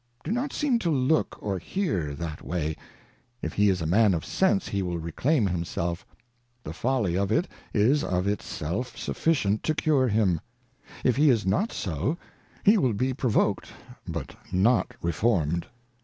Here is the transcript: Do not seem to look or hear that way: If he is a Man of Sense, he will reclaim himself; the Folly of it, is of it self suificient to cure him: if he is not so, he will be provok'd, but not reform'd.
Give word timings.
Do 0.23 0.31
not 0.31 0.51
seem 0.51 0.79
to 0.79 0.89
look 0.89 1.35
or 1.43 1.59
hear 1.59 2.15
that 2.15 2.43
way: 2.43 2.75
If 3.43 3.53
he 3.53 3.69
is 3.69 3.83
a 3.83 3.85
Man 3.85 4.15
of 4.15 4.25
Sense, 4.25 4.67
he 4.67 4.81
will 4.81 4.97
reclaim 4.97 5.45
himself; 5.45 6.07
the 6.63 6.73
Folly 6.73 7.15
of 7.15 7.31
it, 7.31 7.47
is 7.71 8.03
of 8.03 8.25
it 8.27 8.41
self 8.41 8.95
suificient 8.97 9.61
to 9.61 9.75
cure 9.75 10.07
him: 10.07 10.41
if 11.03 11.17
he 11.17 11.29
is 11.29 11.45
not 11.45 11.71
so, 11.71 12.17
he 12.63 12.79
will 12.79 12.93
be 12.93 13.13
provok'd, 13.13 13.67
but 14.07 14.35
not 14.51 14.95
reform'd. 15.03 15.67